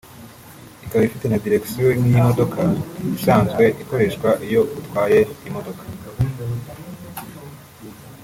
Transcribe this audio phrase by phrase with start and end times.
[0.83, 2.59] ikaba ifite na diregisiyo nk’iyimodoka
[3.17, 5.83] isanzwe ikoreshwa iyo utwaye imodoka